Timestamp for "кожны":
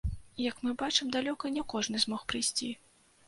1.73-2.01